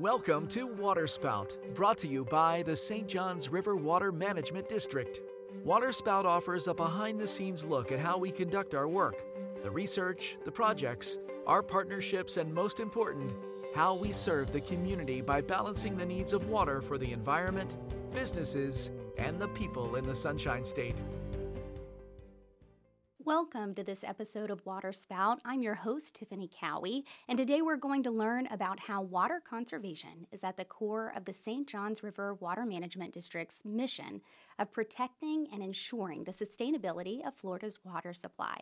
Welcome 0.00 0.46
to 0.48 0.66
Waterspout, 0.66 1.58
brought 1.74 1.98
to 1.98 2.08
you 2.08 2.24
by 2.24 2.62
the 2.62 2.74
St. 2.74 3.06
Johns 3.06 3.50
River 3.50 3.76
Water 3.76 4.10
Management 4.10 4.66
District. 4.66 5.20
Waterspout 5.62 6.24
offers 6.24 6.68
a 6.68 6.72
behind 6.72 7.20
the 7.20 7.28
scenes 7.28 7.66
look 7.66 7.92
at 7.92 8.00
how 8.00 8.16
we 8.16 8.30
conduct 8.30 8.74
our 8.74 8.88
work, 8.88 9.22
the 9.62 9.70
research, 9.70 10.38
the 10.46 10.50
projects, 10.50 11.18
our 11.46 11.62
partnerships, 11.62 12.38
and 12.38 12.50
most 12.50 12.80
important, 12.80 13.30
how 13.74 13.94
we 13.94 14.10
serve 14.10 14.50
the 14.50 14.62
community 14.62 15.20
by 15.20 15.42
balancing 15.42 15.98
the 15.98 16.06
needs 16.06 16.32
of 16.32 16.48
water 16.48 16.80
for 16.80 16.96
the 16.96 17.12
environment, 17.12 17.76
businesses, 18.10 18.90
and 19.18 19.38
the 19.38 19.48
people 19.48 19.96
in 19.96 20.06
the 20.06 20.16
Sunshine 20.16 20.64
State. 20.64 20.96
Welcome 23.30 23.76
to 23.76 23.84
this 23.84 24.02
episode 24.02 24.50
of 24.50 24.64
Waterspout. 24.64 25.38
I'm 25.44 25.62
your 25.62 25.76
host, 25.76 26.16
Tiffany 26.16 26.50
Cowie, 26.60 27.04
and 27.28 27.38
today 27.38 27.62
we're 27.62 27.76
going 27.76 28.02
to 28.02 28.10
learn 28.10 28.48
about 28.48 28.80
how 28.80 29.02
water 29.02 29.40
conservation 29.48 30.26
is 30.32 30.42
at 30.42 30.56
the 30.56 30.64
core 30.64 31.12
of 31.14 31.26
the 31.26 31.32
St. 31.32 31.68
Johns 31.68 32.02
River 32.02 32.34
Water 32.34 32.66
Management 32.66 33.12
District's 33.12 33.64
mission 33.64 34.20
of 34.58 34.72
protecting 34.72 35.46
and 35.52 35.62
ensuring 35.62 36.24
the 36.24 36.32
sustainability 36.32 37.24
of 37.24 37.36
Florida's 37.36 37.78
water 37.84 38.12
supply. 38.12 38.58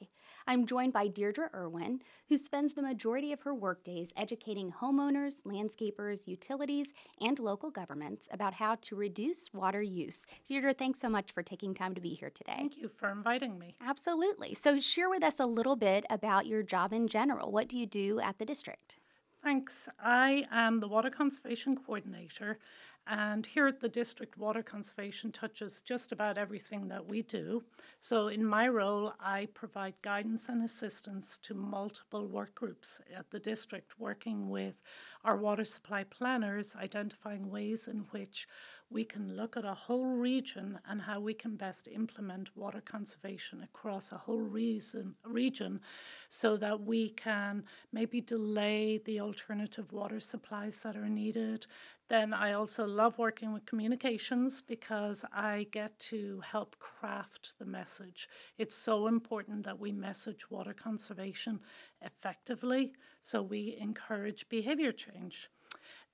I'm 0.46 0.66
joined 0.66 0.92
by 0.92 1.08
Deirdre 1.08 1.48
Irwin, 1.54 2.02
who 2.28 2.36
spends 2.36 2.74
the 2.74 2.82
majority 2.82 3.32
of 3.32 3.40
her 3.42 3.54
workdays 3.54 4.12
educating 4.18 4.70
homeowners, 4.82 5.42
landscapers, 5.46 6.28
utilities, 6.28 6.92
and 7.22 7.38
local 7.38 7.70
governments 7.70 8.28
about 8.30 8.52
how 8.52 8.76
to 8.82 8.96
reduce 8.96 9.52
water 9.54 9.80
use. 9.80 10.26
Deirdre, 10.46 10.74
thanks 10.74 11.00
so 11.00 11.08
much 11.08 11.32
for 11.32 11.42
taking 11.42 11.72
time 11.72 11.94
to 11.94 12.02
be 12.02 12.10
here 12.10 12.30
today. 12.30 12.52
Thank 12.54 12.76
you 12.76 12.88
for 12.88 13.10
inviting 13.10 13.58
me. 13.58 13.74
Absolutely. 13.80 14.54
So, 14.58 14.80
share 14.80 15.08
with 15.08 15.22
us 15.22 15.38
a 15.38 15.46
little 15.46 15.76
bit 15.76 16.04
about 16.10 16.48
your 16.48 16.64
job 16.64 16.92
in 16.92 17.06
general. 17.06 17.52
What 17.52 17.68
do 17.68 17.78
you 17.78 17.86
do 17.86 18.18
at 18.18 18.40
the 18.40 18.44
district? 18.44 18.96
Thanks. 19.40 19.88
I 20.02 20.48
am 20.50 20.80
the 20.80 20.88
Water 20.88 21.10
Conservation 21.10 21.76
Coordinator 21.76 22.58
and 23.10 23.46
here 23.46 23.66
at 23.66 23.80
the 23.80 23.88
district, 23.88 24.36
water 24.36 24.62
conservation 24.62 25.32
touches 25.32 25.80
just 25.80 26.12
about 26.12 26.36
everything 26.36 26.88
that 26.88 27.08
we 27.08 27.22
do. 27.22 27.64
So, 28.00 28.28
in 28.28 28.44
my 28.44 28.68
role, 28.68 29.14
I 29.18 29.48
provide 29.54 29.94
guidance 30.02 30.46
and 30.50 30.62
assistance 30.62 31.38
to 31.38 31.54
multiple 31.54 32.26
work 32.26 32.54
groups 32.54 33.00
at 33.16 33.30
the 33.30 33.38
district, 33.38 33.98
working 33.98 34.50
with 34.50 34.82
our 35.24 35.38
water 35.38 35.64
supply 35.64 36.04
planners, 36.04 36.76
identifying 36.76 37.48
ways 37.48 37.88
in 37.88 38.00
which 38.10 38.46
we 38.90 39.04
can 39.04 39.36
look 39.36 39.56
at 39.56 39.64
a 39.64 39.74
whole 39.74 40.16
region 40.16 40.78
and 40.88 41.02
how 41.02 41.20
we 41.20 41.34
can 41.34 41.56
best 41.56 41.88
implement 41.88 42.56
water 42.56 42.80
conservation 42.80 43.62
across 43.62 44.12
a 44.12 44.18
whole 44.18 44.40
reason, 44.40 45.14
region 45.24 45.80
so 46.28 46.56
that 46.56 46.80
we 46.80 47.10
can 47.10 47.64
maybe 47.92 48.20
delay 48.20 48.98
the 49.04 49.20
alternative 49.20 49.92
water 49.92 50.20
supplies 50.20 50.78
that 50.78 50.96
are 50.96 51.08
needed, 51.08 51.66
then 52.08 52.32
I 52.32 52.54
also 52.54 52.86
love 52.86 53.18
working 53.18 53.52
with 53.52 53.66
communications 53.66 54.62
because 54.62 55.24
I 55.32 55.66
get 55.70 55.98
to 56.10 56.40
help 56.40 56.78
craft 56.78 57.58
the 57.58 57.66
message. 57.66 58.28
It's 58.56 58.74
so 58.74 59.06
important 59.06 59.64
that 59.64 59.78
we 59.78 59.92
message 59.92 60.50
water 60.50 60.72
conservation 60.72 61.60
effectively 62.00 62.94
so 63.20 63.42
we 63.42 63.76
encourage 63.78 64.48
behavior 64.48 64.92
change. 64.92 65.50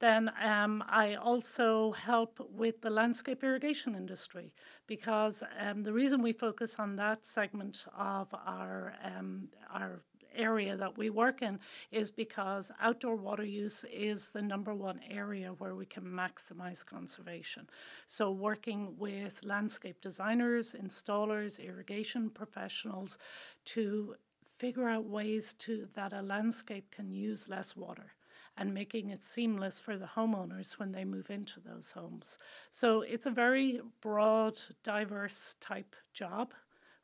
Then 0.01 0.31
um, 0.43 0.83
I 0.89 1.15
also 1.15 1.93
help 1.93 2.39
with 2.51 2.81
the 2.81 2.91
landscape 2.91 3.45
irrigation 3.45 3.95
industry 3.95 4.53
because 4.87 5.43
um, 5.59 5.83
the 5.83 5.93
reason 5.93 6.21
we 6.21 6.33
focus 6.33 6.79
on 6.79 6.97
that 6.97 7.25
segment 7.25 7.85
of 7.97 8.29
our 8.35 8.95
um, 9.05 9.49
our 9.73 10.03
area 10.37 10.77
that 10.77 10.97
we 10.99 11.11
work 11.11 11.43
in 11.43 11.59
is 11.91 12.11
because 12.11 12.71
outdoor 12.81 13.17
water 13.17 13.45
use 13.45 13.85
is 13.93 14.31
the 14.31 14.43
number 14.43 14.75
one 14.75 15.01
area 15.09 15.51
where 15.59 15.75
we 15.75 15.87
can 15.87 16.05
maximize 16.05 16.85
conservation. 16.85 17.69
So, 18.07 18.31
working 18.31 18.97
with 18.99 19.45
landscape 19.45 20.01
designers, 20.01 20.75
installers, 20.75 21.65
irrigation 21.65 22.31
professionals 22.31 23.19
to 23.67 24.17
figure 24.59 24.89
out 24.89 25.05
ways 25.05 25.55
to 25.55 25.89
that 25.95 26.13
a 26.13 26.23
landscape 26.23 26.91
can 26.91 27.11
use 27.11 27.49
less 27.49 27.77
water 27.77 28.14
and 28.57 28.73
making 28.73 29.11
it 29.11 29.23
seamless 29.23 29.81
for 29.81 29.97
the 29.97 30.07
homeowners 30.07 30.79
when 30.79 30.93
they 30.93 31.05
move 31.05 31.31
into 31.31 31.61
those 31.61 31.93
homes. 31.93 32.39
So 32.71 33.01
it's 33.01 33.27
a 33.27 33.31
very 33.31 33.81
broad, 34.01 34.59
diverse 34.83 35.57
type 35.61 35.97
job 36.13 36.53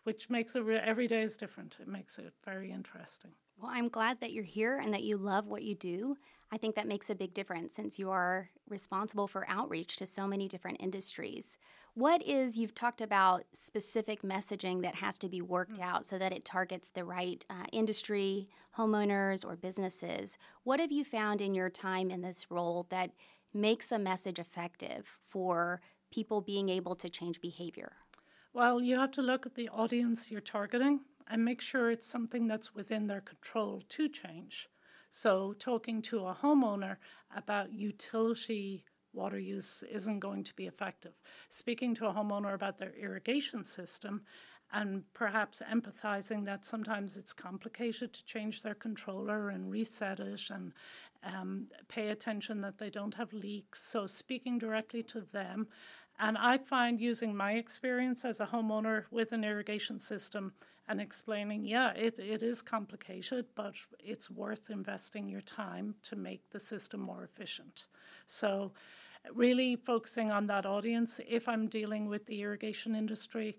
which 0.04 0.30
makes 0.30 0.56
it 0.56 0.60
re- 0.60 0.80
every 0.82 1.06
day 1.06 1.22
is 1.22 1.36
different. 1.36 1.76
It 1.80 1.88
makes 1.88 2.18
it 2.18 2.32
very 2.44 2.70
interesting. 2.70 3.32
Well, 3.60 3.70
I'm 3.72 3.88
glad 3.88 4.20
that 4.20 4.32
you're 4.32 4.44
here 4.44 4.78
and 4.78 4.94
that 4.94 5.02
you 5.02 5.16
love 5.16 5.46
what 5.46 5.62
you 5.62 5.74
do. 5.74 6.14
I 6.52 6.56
think 6.56 6.74
that 6.74 6.88
makes 6.88 7.08
a 7.08 7.14
big 7.14 7.32
difference 7.32 7.74
since 7.74 7.98
you 7.98 8.10
are 8.10 8.50
responsible 8.68 9.28
for 9.28 9.48
outreach 9.48 9.96
to 9.98 10.06
so 10.06 10.26
many 10.26 10.48
different 10.48 10.80
industries. 10.80 11.58
What 11.94 12.22
is, 12.22 12.58
you've 12.58 12.74
talked 12.74 13.00
about 13.00 13.44
specific 13.52 14.22
messaging 14.22 14.82
that 14.82 14.96
has 14.96 15.16
to 15.18 15.28
be 15.28 15.40
worked 15.40 15.74
mm-hmm. 15.74 15.88
out 15.88 16.04
so 16.04 16.18
that 16.18 16.32
it 16.32 16.44
targets 16.44 16.90
the 16.90 17.04
right 17.04 17.44
uh, 17.48 17.66
industry, 17.72 18.46
homeowners, 18.76 19.44
or 19.44 19.54
businesses. 19.54 20.38
What 20.64 20.80
have 20.80 20.90
you 20.90 21.04
found 21.04 21.40
in 21.40 21.54
your 21.54 21.70
time 21.70 22.10
in 22.10 22.20
this 22.20 22.50
role 22.50 22.86
that 22.90 23.12
makes 23.54 23.92
a 23.92 23.98
message 23.98 24.38
effective 24.38 25.18
for 25.28 25.80
people 26.10 26.40
being 26.40 26.68
able 26.68 26.96
to 26.96 27.08
change 27.08 27.40
behavior? 27.40 27.92
Well, 28.52 28.80
you 28.80 28.98
have 28.98 29.12
to 29.12 29.22
look 29.22 29.46
at 29.46 29.54
the 29.54 29.68
audience 29.68 30.30
you're 30.30 30.40
targeting 30.40 31.00
and 31.28 31.44
make 31.44 31.60
sure 31.60 31.90
it's 31.90 32.08
something 32.08 32.48
that's 32.48 32.74
within 32.74 33.06
their 33.06 33.20
control 33.20 33.82
to 33.90 34.08
change. 34.08 34.68
So, 35.10 35.54
talking 35.58 36.02
to 36.02 36.26
a 36.26 36.34
homeowner 36.34 36.96
about 37.36 37.72
utility 37.72 38.84
water 39.12 39.40
use 39.40 39.82
isn't 39.90 40.20
going 40.20 40.44
to 40.44 40.54
be 40.54 40.66
effective. 40.66 41.14
Speaking 41.48 41.94
to 41.96 42.06
a 42.06 42.12
homeowner 42.12 42.54
about 42.54 42.78
their 42.78 42.94
irrigation 42.94 43.64
system 43.64 44.22
and 44.72 45.02
perhaps 45.14 45.62
empathizing 45.68 46.44
that 46.44 46.64
sometimes 46.64 47.16
it's 47.16 47.32
complicated 47.32 48.12
to 48.12 48.24
change 48.24 48.62
their 48.62 48.76
controller 48.76 49.50
and 49.50 49.68
reset 49.68 50.20
it 50.20 50.42
and 50.48 50.72
um, 51.24 51.66
pay 51.88 52.10
attention 52.10 52.60
that 52.60 52.78
they 52.78 52.88
don't 52.88 53.14
have 53.14 53.32
leaks. 53.32 53.82
So, 53.82 54.06
speaking 54.06 54.58
directly 54.58 55.02
to 55.04 55.22
them 55.32 55.66
and 56.20 56.36
I 56.36 56.58
find 56.58 57.00
using 57.00 57.34
my 57.34 57.52
experience 57.52 58.26
as 58.26 58.40
a 58.40 58.46
homeowner 58.46 59.04
with 59.10 59.32
an 59.32 59.42
irrigation 59.42 59.98
system 59.98 60.52
and 60.90 61.00
explaining, 61.00 61.64
yeah, 61.64 61.92
it, 61.92 62.18
it 62.18 62.42
is 62.42 62.62
complicated, 62.62 63.46
but 63.54 63.74
it's 64.00 64.28
worth 64.28 64.70
investing 64.70 65.28
your 65.28 65.40
time 65.40 65.94
to 66.02 66.16
make 66.16 66.50
the 66.50 66.58
system 66.58 67.00
more 67.00 67.22
efficient. 67.22 67.84
So, 68.26 68.72
really 69.32 69.76
focusing 69.76 70.32
on 70.32 70.48
that 70.48 70.66
audience. 70.66 71.20
If 71.28 71.48
I'm 71.48 71.68
dealing 71.68 72.08
with 72.08 72.26
the 72.26 72.42
irrigation 72.42 72.96
industry, 72.96 73.56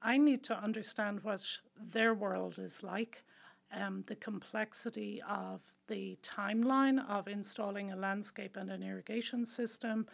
I 0.00 0.16
need 0.16 0.42
to 0.44 0.56
understand 0.56 1.22
what 1.22 1.44
their 1.78 2.14
world 2.14 2.58
is 2.58 2.82
like. 2.82 3.24
Um, 3.72 4.04
the 4.06 4.16
complexity 4.16 5.22
of 5.28 5.60
the 5.86 6.16
timeline 6.22 7.06
of 7.08 7.28
installing 7.28 7.92
a 7.92 7.96
landscape 7.96 8.56
and 8.56 8.70
an 8.70 8.82
irrigation 8.82 9.44
system, 9.44 10.06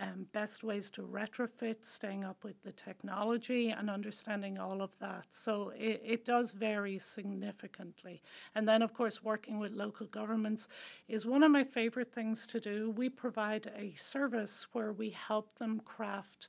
um, 0.00 0.26
best 0.32 0.64
ways 0.64 0.90
to 0.92 1.02
retrofit, 1.02 1.84
staying 1.84 2.24
up 2.24 2.42
with 2.44 2.62
the 2.62 2.72
technology, 2.72 3.70
and 3.70 3.88
understanding 3.88 4.58
all 4.58 4.82
of 4.82 4.90
that. 5.00 5.26
So 5.30 5.72
it, 5.76 6.02
it 6.04 6.24
does 6.24 6.52
vary 6.52 6.98
significantly. 6.98 8.22
And 8.54 8.68
then, 8.68 8.82
of 8.82 8.94
course, 8.94 9.22
working 9.22 9.58
with 9.58 9.72
local 9.72 10.06
governments 10.06 10.68
is 11.08 11.26
one 11.26 11.42
of 11.42 11.50
my 11.50 11.64
favorite 11.64 12.12
things 12.12 12.46
to 12.48 12.60
do. 12.60 12.90
We 12.90 13.08
provide 13.08 13.70
a 13.76 13.94
service 13.94 14.66
where 14.72 14.92
we 14.92 15.10
help 15.10 15.54
them 15.58 15.80
craft. 15.84 16.48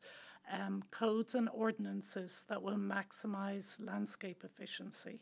Um, 0.51 0.83
codes 0.91 1.33
and 1.33 1.50
ordinances 1.51 2.45
that 2.50 2.62
will 2.62 2.77
maximize 2.77 3.83
landscape 3.83 4.44
efficiency. 4.44 5.19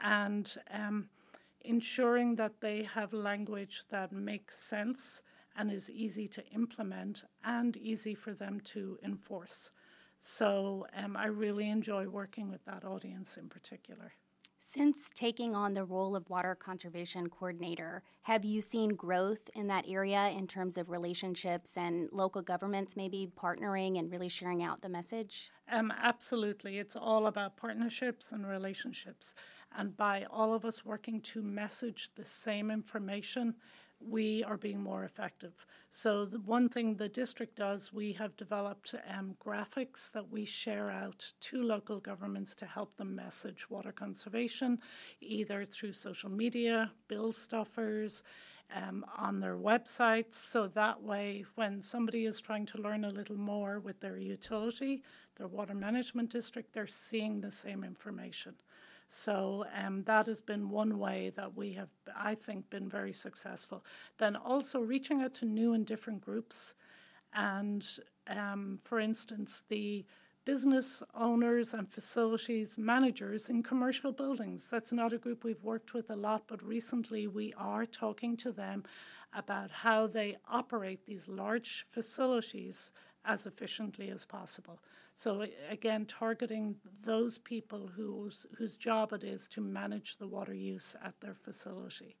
And 0.00 0.54
um, 0.72 1.08
ensuring 1.64 2.36
that 2.36 2.60
they 2.60 2.86
have 2.94 3.12
language 3.12 3.82
that 3.90 4.12
makes 4.12 4.56
sense 4.56 5.22
and 5.56 5.70
is 5.70 5.90
easy 5.90 6.28
to 6.28 6.44
implement 6.48 7.24
and 7.44 7.76
easy 7.76 8.14
for 8.14 8.32
them 8.32 8.60
to 8.60 8.98
enforce. 9.02 9.70
So 10.18 10.86
um, 10.96 11.16
I 11.16 11.26
really 11.26 11.68
enjoy 11.68 12.08
working 12.08 12.50
with 12.50 12.64
that 12.64 12.84
audience 12.84 13.36
in 13.36 13.48
particular. 13.48 14.12
Since 14.66 15.10
taking 15.14 15.54
on 15.54 15.74
the 15.74 15.84
role 15.84 16.16
of 16.16 16.30
water 16.30 16.54
conservation 16.54 17.28
coordinator, 17.28 18.02
have 18.22 18.44
you 18.44 18.62
seen 18.62 18.94
growth 18.94 19.50
in 19.54 19.66
that 19.66 19.84
area 19.86 20.30
in 20.30 20.46
terms 20.48 20.78
of 20.78 20.88
relationships 20.88 21.76
and 21.76 22.08
local 22.10 22.40
governments 22.40 22.96
maybe 22.96 23.30
partnering 23.38 23.98
and 23.98 24.10
really 24.10 24.30
sharing 24.30 24.62
out 24.62 24.80
the 24.80 24.88
message? 24.88 25.50
Um, 25.70 25.92
absolutely. 26.02 26.78
It's 26.78 26.96
all 26.96 27.26
about 27.26 27.58
partnerships 27.58 28.32
and 28.32 28.46
relationships. 28.46 29.34
And 29.76 29.96
by 29.96 30.24
all 30.30 30.54
of 30.54 30.64
us 30.64 30.84
working 30.84 31.20
to 31.20 31.42
message 31.42 32.10
the 32.16 32.24
same 32.24 32.70
information, 32.70 33.56
we 34.08 34.44
are 34.44 34.56
being 34.56 34.80
more 34.82 35.04
effective. 35.04 35.52
So, 35.90 36.24
the 36.24 36.40
one 36.40 36.68
thing 36.68 36.96
the 36.96 37.08
district 37.08 37.56
does, 37.56 37.92
we 37.92 38.12
have 38.14 38.36
developed 38.36 38.94
um, 39.08 39.36
graphics 39.44 40.10
that 40.12 40.30
we 40.30 40.44
share 40.44 40.90
out 40.90 41.32
to 41.42 41.62
local 41.62 42.00
governments 42.00 42.54
to 42.56 42.66
help 42.66 42.96
them 42.96 43.14
message 43.14 43.70
water 43.70 43.92
conservation, 43.92 44.80
either 45.20 45.64
through 45.64 45.92
social 45.92 46.30
media, 46.30 46.90
bill 47.08 47.32
stuffers, 47.32 48.24
um, 48.74 49.04
on 49.16 49.40
their 49.40 49.56
websites. 49.56 50.34
So 50.34 50.68
that 50.68 51.02
way, 51.02 51.44
when 51.54 51.80
somebody 51.80 52.26
is 52.26 52.40
trying 52.40 52.66
to 52.66 52.78
learn 52.78 53.04
a 53.04 53.10
little 53.10 53.36
more 53.36 53.78
with 53.78 54.00
their 54.00 54.18
utility, 54.18 55.02
their 55.36 55.48
water 55.48 55.74
management 55.74 56.30
district, 56.30 56.72
they're 56.72 56.86
seeing 56.86 57.40
the 57.40 57.50
same 57.50 57.84
information. 57.84 58.54
So 59.08 59.64
um, 59.76 60.02
that 60.04 60.26
has 60.26 60.40
been 60.40 60.70
one 60.70 60.98
way 60.98 61.32
that 61.36 61.56
we 61.56 61.72
have, 61.74 61.90
I 62.16 62.34
think, 62.34 62.70
been 62.70 62.88
very 62.88 63.12
successful. 63.12 63.84
Then 64.18 64.36
also 64.36 64.80
reaching 64.80 65.22
out 65.22 65.34
to 65.34 65.44
new 65.44 65.74
and 65.74 65.86
different 65.86 66.20
groups. 66.20 66.74
And 67.32 67.86
um, 68.26 68.80
for 68.84 68.98
instance, 69.00 69.62
the 69.68 70.04
business 70.44 71.02
owners 71.14 71.72
and 71.72 71.90
facilities 71.90 72.76
managers 72.76 73.48
in 73.48 73.62
commercial 73.62 74.12
buildings. 74.12 74.68
That's 74.70 74.92
not 74.92 75.12
a 75.12 75.18
group 75.18 75.42
we've 75.42 75.62
worked 75.62 75.94
with 75.94 76.10
a 76.10 76.16
lot, 76.16 76.44
but 76.46 76.62
recently 76.62 77.26
we 77.26 77.54
are 77.56 77.86
talking 77.86 78.36
to 78.38 78.52
them 78.52 78.84
about 79.34 79.70
how 79.70 80.06
they 80.06 80.36
operate 80.48 81.06
these 81.06 81.28
large 81.28 81.86
facilities 81.88 82.92
as 83.24 83.46
efficiently 83.46 84.10
as 84.10 84.24
possible. 84.24 84.80
So 85.14 85.46
again, 85.70 86.06
targeting 86.06 86.76
those 87.02 87.38
people 87.38 87.88
whose 87.96 88.46
whose 88.58 88.76
job 88.76 89.12
it 89.12 89.22
is 89.22 89.48
to 89.48 89.60
manage 89.60 90.16
the 90.16 90.26
water 90.26 90.54
use 90.54 90.96
at 91.04 91.20
their 91.20 91.34
facility. 91.34 92.16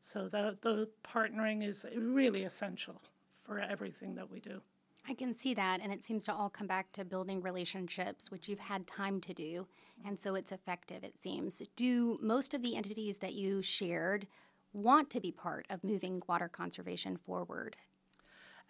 So 0.00 0.28
the 0.28 0.56
the 0.60 0.88
partnering 1.02 1.66
is 1.66 1.86
really 1.96 2.44
essential 2.44 3.00
for 3.42 3.58
everything 3.58 4.14
that 4.16 4.30
we 4.30 4.40
do. 4.40 4.60
I 5.08 5.14
can 5.14 5.32
see 5.32 5.54
that, 5.54 5.80
and 5.80 5.90
it 5.90 6.04
seems 6.04 6.24
to 6.24 6.34
all 6.34 6.50
come 6.50 6.66
back 6.66 6.92
to 6.92 7.04
building 7.04 7.40
relationships, 7.40 8.30
which 8.30 8.46
you've 8.46 8.58
had 8.58 8.86
time 8.86 9.22
to 9.22 9.32
do, 9.32 9.66
and 10.04 10.20
so 10.20 10.34
it's 10.34 10.52
effective, 10.52 11.02
it 11.02 11.16
seems. 11.16 11.62
Do 11.76 12.18
most 12.20 12.52
of 12.52 12.62
the 12.62 12.76
entities 12.76 13.18
that 13.18 13.32
you 13.32 13.62
shared 13.62 14.26
want 14.74 15.08
to 15.10 15.20
be 15.20 15.32
part 15.32 15.66
of 15.70 15.82
moving 15.82 16.22
water 16.28 16.48
conservation 16.48 17.16
forward? 17.16 17.76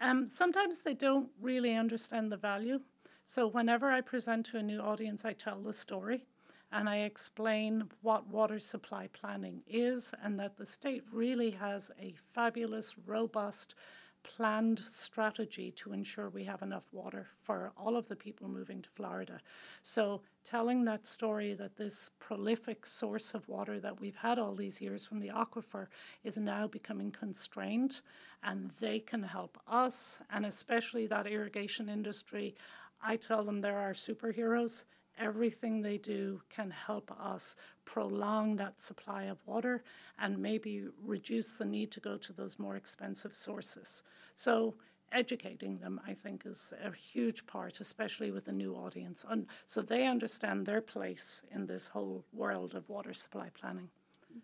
Um, 0.00 0.28
sometimes 0.28 0.78
they 0.78 0.94
don't 0.94 1.28
really 1.40 1.74
understand 1.74 2.30
the 2.30 2.36
value. 2.36 2.80
So, 3.30 3.46
whenever 3.46 3.90
I 3.90 4.00
present 4.00 4.46
to 4.46 4.56
a 4.56 4.62
new 4.62 4.80
audience, 4.80 5.26
I 5.26 5.34
tell 5.34 5.60
the 5.60 5.74
story 5.74 6.24
and 6.72 6.88
I 6.88 7.00
explain 7.00 7.84
what 8.00 8.26
water 8.26 8.58
supply 8.58 9.08
planning 9.08 9.60
is 9.68 10.14
and 10.24 10.40
that 10.40 10.56
the 10.56 10.64
state 10.64 11.04
really 11.12 11.50
has 11.50 11.90
a 12.00 12.14
fabulous, 12.32 12.94
robust, 13.04 13.74
planned 14.22 14.78
strategy 14.78 15.70
to 15.72 15.92
ensure 15.92 16.30
we 16.30 16.44
have 16.44 16.62
enough 16.62 16.86
water 16.90 17.26
for 17.36 17.72
all 17.76 17.96
of 17.96 18.08
the 18.08 18.16
people 18.16 18.48
moving 18.48 18.80
to 18.80 18.88
Florida. 18.88 19.40
So, 19.82 20.22
telling 20.42 20.84
that 20.84 21.06
story 21.06 21.52
that 21.52 21.76
this 21.76 22.10
prolific 22.18 22.86
source 22.86 23.34
of 23.34 23.46
water 23.46 23.78
that 23.80 24.00
we've 24.00 24.16
had 24.16 24.38
all 24.38 24.54
these 24.54 24.80
years 24.80 25.04
from 25.04 25.20
the 25.20 25.28
aquifer 25.28 25.88
is 26.24 26.38
now 26.38 26.66
becoming 26.66 27.10
constrained, 27.10 28.00
and 28.42 28.70
they 28.80 29.00
can 29.00 29.22
help 29.22 29.58
us, 29.68 30.20
and 30.30 30.46
especially 30.46 31.06
that 31.06 31.26
irrigation 31.26 31.90
industry. 31.90 32.54
I 33.02 33.16
tell 33.16 33.44
them 33.44 33.60
they're 33.60 33.78
our 33.78 33.92
superheroes 33.92 34.84
everything 35.18 35.82
they 35.82 35.98
do 35.98 36.40
can 36.48 36.70
help 36.70 37.10
us 37.20 37.56
prolong 37.84 38.56
that 38.56 38.80
supply 38.80 39.24
of 39.24 39.38
water 39.46 39.82
and 40.18 40.38
maybe 40.38 40.86
reduce 41.04 41.52
the 41.54 41.64
need 41.64 41.90
to 41.90 42.00
go 42.00 42.16
to 42.16 42.32
those 42.32 42.58
more 42.58 42.76
expensive 42.76 43.34
sources. 43.34 44.02
So, 44.34 44.74
educating 45.10 45.78
them, 45.78 45.98
I 46.06 46.12
think, 46.12 46.44
is 46.44 46.72
a 46.84 46.92
huge 46.94 47.46
part, 47.46 47.80
especially 47.80 48.30
with 48.30 48.48
a 48.48 48.52
new 48.52 48.74
audience. 48.74 49.24
And 49.28 49.46
so 49.64 49.80
they 49.80 50.06
understand 50.06 50.66
their 50.66 50.82
place 50.82 51.42
in 51.50 51.66
this 51.66 51.88
whole 51.88 52.24
world 52.32 52.74
of 52.74 52.86
water 52.90 53.14
supply 53.14 53.48
planning. 53.58 53.88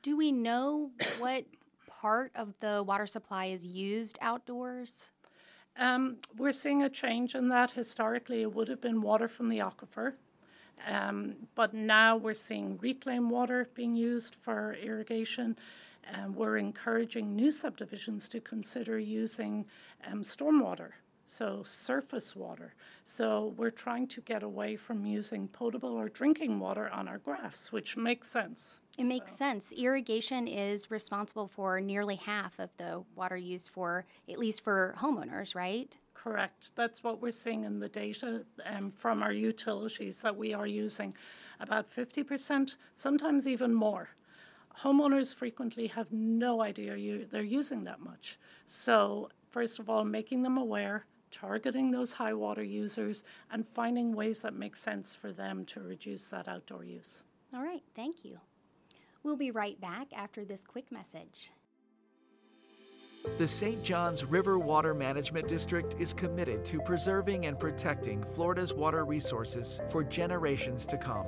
Do 0.03 0.17
we 0.17 0.33
know 0.33 0.91
what 1.19 1.45
part 1.87 2.33
of 2.35 2.55
the 2.61 2.83
water 2.83 3.07
supply 3.07 3.47
is 3.47 3.67
used 3.67 4.19
outdoors? 4.23 5.13
Um, 5.77 6.19
we're 6.37 6.53
seeing 6.53 6.83
a 6.83 6.89
change 6.89 7.35
in 7.35 7.49
that. 7.49 7.73
Historically, 7.73 8.43
it 8.43 8.55
would 8.55 8.69
have 8.69 8.81
been 8.81 9.01
water 9.01 9.29
from 9.29 9.49
the 9.49 9.59
aquifer. 9.59 10.15
Um, 10.87 11.35
but 11.55 11.75
now 11.75 12.17
we're 12.17 12.35
seeing 12.35 12.79
reclaimed 12.79 13.31
water 13.31 13.69
being 13.75 13.95
used 13.95 14.35
for 14.35 14.75
irrigation. 14.75 15.57
And 16.13 16.37
we're 16.37 16.59
encouraging 16.59 17.35
new 17.35 17.51
subdivisions 17.51 18.29
to 18.29 18.41
consider 18.41 18.99
using 18.99 19.65
um, 20.07 20.23
stormwater, 20.23 20.91
so 21.27 21.63
surface 21.65 22.35
water. 22.37 22.75
So 23.03 23.55
we're 23.57 23.71
trying 23.71 24.07
to 24.09 24.21
get 24.21 24.43
away 24.43 24.77
from 24.77 25.05
using 25.05 25.49
potable 25.49 25.97
or 25.97 26.09
drinking 26.09 26.59
water 26.59 26.89
on 26.91 27.09
our 27.09 27.19
grass, 27.19 27.69
which 27.73 27.97
makes 27.97 28.31
sense. 28.31 28.81
It 28.99 29.05
makes 29.05 29.33
so. 29.33 29.39
sense. 29.39 29.73
Irrigation 29.73 30.47
is 30.47 30.91
responsible 30.91 31.49
for 31.49 31.81
nearly 31.81 32.17
half 32.17 32.59
of 32.59 32.71
the 32.79 33.03
water 33.15 33.37
used 33.37 33.71
for, 33.71 34.07
at 34.29 34.39
least 34.39 34.63
for 34.63 34.95
homeowners, 34.99 35.55
right? 35.55 35.97
correct. 36.25 36.75
That's 36.75 37.05
what 37.05 37.21
we're 37.21 37.31
seeing 37.31 37.65
in 37.65 37.81
the 37.81 37.89
data 37.89 38.45
um, 38.65 38.91
from 38.91 39.23
our 39.23 39.33
utilities 39.33 40.21
that 40.21 40.35
we 40.35 40.55
are 40.55 40.67
using 40.67 41.15
about 41.61 41.95
50%, 41.95 42.77
sometimes 42.95 43.47
even 43.47 43.75
more. 43.75 44.09
Homeowners 44.81 45.35
frequently 45.35 45.87
have 45.89 46.11
no 46.11 46.63
idea 46.63 46.97
you, 46.97 47.27
they're 47.31 47.43
using 47.43 47.85
that 47.85 48.01
much. 48.01 48.39
So, 48.65 49.29
first 49.51 49.79
of 49.79 49.91
all, 49.91 50.03
making 50.05 50.43
them 50.43 50.57
aware, 50.57 51.05
targeting 51.35 51.91
those 51.91 52.13
high 52.13 52.33
water 52.33 52.63
users, 52.63 53.25
and 53.51 53.67
finding 53.67 54.15
ways 54.15 54.41
that 54.41 54.55
make 54.55 54.77
sense 54.77 55.15
for 55.15 55.33
them 55.33 55.65
to 55.67 55.81
reduce 55.81 56.29
that 56.29 56.47
outdoor 56.49 56.85
use. 56.85 57.25
All 57.53 57.63
right, 57.63 57.83
thank 57.97 58.25
you. 58.25 58.39
We'll 59.23 59.37
be 59.37 59.51
right 59.51 59.81
back 59.81 60.09
after 60.15 60.45
this 60.45 60.65
quick 60.65 60.93
message. 60.93 61.51
The 63.39 63.49
St. 63.49 63.83
Johns 63.83 64.25
River 64.25 64.59
Water 64.59 64.93
Management 64.93 65.49
District 65.49 65.97
is 65.99 66.13
committed 66.13 66.65
to 66.67 66.79
preserving 66.81 67.47
and 67.47 67.59
protecting 67.59 68.23
Florida's 68.23 68.75
water 68.75 69.05
resources 69.05 69.81
for 69.89 70.05
generations 70.05 70.87
to 70.87 70.99
come. 70.99 71.27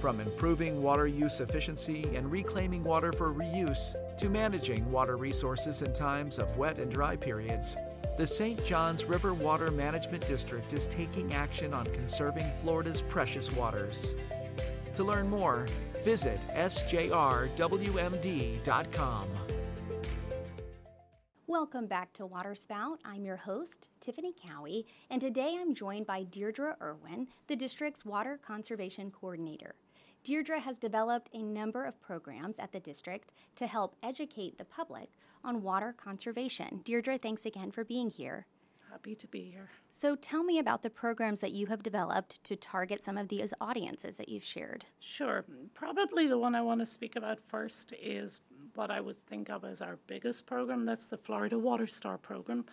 From 0.00 0.20
improving 0.20 0.82
water 0.82 1.06
use 1.06 1.40
efficiency 1.40 2.08
and 2.14 2.32
reclaiming 2.32 2.82
water 2.82 3.12
for 3.12 3.32
reuse 3.32 3.94
to 4.16 4.28
managing 4.30 4.90
water 4.90 5.16
resources 5.16 5.82
in 5.82 5.92
times 5.92 6.38
of 6.38 6.56
wet 6.56 6.78
and 6.78 6.90
dry 6.90 7.14
periods, 7.14 7.76
the 8.18 8.26
St. 8.26 8.64
Johns 8.64 9.04
River 9.04 9.34
Water 9.34 9.70
Management 9.70 10.26
District 10.26 10.72
is 10.72 10.86
taking 10.86 11.32
action 11.34 11.72
on 11.74 11.86
conserving 11.86 12.50
Florida's 12.60 13.02
precious 13.02 13.50
waters. 13.52 14.14
To 14.94 15.04
learn 15.04 15.28
more, 15.28 15.66
visit 16.02 16.40
sjrwmd.com. 16.50 17.52
Welcome 21.48 21.86
back 21.86 22.12
to 22.14 22.26
Waterspout. 22.26 22.96
I'm 23.04 23.24
your 23.24 23.36
host, 23.36 23.88
Tiffany 24.00 24.32
Cowie, 24.32 24.86
and 25.10 25.20
today 25.20 25.56
I'm 25.58 25.74
joined 25.74 26.06
by 26.06 26.22
Deirdre 26.22 26.76
Irwin, 26.80 27.28
the 27.46 27.56
district's 27.56 28.04
Water 28.04 28.38
Conservation 28.42 29.10
Coordinator. 29.10 29.74
Deirdre 30.24 30.60
has 30.60 30.78
developed 30.78 31.30
a 31.34 31.42
number 31.42 31.84
of 31.84 32.00
programs 32.00 32.58
at 32.58 32.72
the 32.72 32.80
district 32.80 33.34
to 33.56 33.66
help 33.66 33.96
educate 34.02 34.56
the 34.56 34.64
public 34.64 35.10
on 35.44 35.62
water 35.62 35.94
conservation. 35.96 36.80
Deirdre, 36.84 37.18
thanks 37.18 37.44
again 37.44 37.70
for 37.70 37.84
being 37.84 38.10
here. 38.10 38.46
Happy 38.90 39.14
to 39.14 39.26
be 39.26 39.50
here. 39.50 39.70
So, 39.90 40.16
tell 40.16 40.44
me 40.44 40.58
about 40.58 40.82
the 40.82 40.90
programs 40.90 41.40
that 41.40 41.52
you 41.52 41.66
have 41.66 41.82
developed 41.82 42.44
to 42.44 42.56
target 42.56 43.02
some 43.02 43.16
of 43.16 43.28
these 43.28 43.54
audiences 43.58 44.18
that 44.18 44.28
you've 44.28 44.44
shared. 44.44 44.84
Sure. 45.00 45.46
Probably 45.72 46.26
the 46.26 46.36
one 46.36 46.54
I 46.54 46.60
want 46.60 46.80
to 46.80 46.86
speak 46.86 47.16
about 47.16 47.38
first 47.48 47.94
is 48.00 48.40
what 48.74 48.90
I 48.90 49.00
would 49.00 49.24
think 49.26 49.48
of 49.48 49.64
as 49.64 49.80
our 49.80 49.98
biggest 50.06 50.46
program. 50.46 50.84
That's 50.84 51.06
the 51.06 51.16
Florida 51.16 51.58
Water 51.58 51.86
Star 51.86 52.18
program. 52.18 52.66